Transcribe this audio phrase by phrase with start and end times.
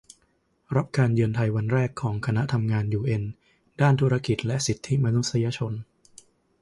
[0.75, 3.23] รับการเยือนไทยวันแรกของคณะทำงานยูเอ็น
[3.81, 5.73] ด้านธุรกิจและสิทธิมนุษยชน